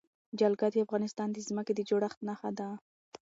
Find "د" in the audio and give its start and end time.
0.71-0.75, 1.33-1.37, 1.75-1.81